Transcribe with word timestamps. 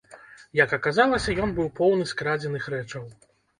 Як 0.59 0.73
аказалася, 0.77 1.35
ён 1.45 1.53
быў 1.59 1.71
поўны 1.81 2.09
скрадзеных 2.15 2.63
рэчаў. 2.77 3.09